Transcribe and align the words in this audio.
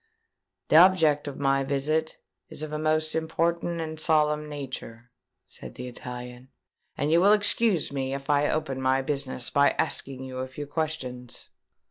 "The 0.69 0.77
object 0.77 1.27
of 1.27 1.37
my 1.39 1.63
visit 1.63 2.17
is 2.49 2.63
of 2.63 2.73
a 2.73 2.79
most 2.79 3.13
important 3.13 3.79
and 3.79 3.99
solemn 3.99 4.49
nature," 4.49 5.11
said 5.45 5.75
the 5.75 5.87
Italian; 5.87 6.49
"and 6.97 7.11
you 7.11 7.21
will 7.21 7.33
excuse 7.33 7.91
me 7.93 8.15
if 8.15 8.27
I 8.27 8.49
open 8.49 8.81
my 8.81 9.03
business 9.03 9.51
by 9.51 9.75
asking 9.77 10.23
you 10.23 10.37
a 10.39 10.47
few 10.47 10.65
questions." 10.65 11.49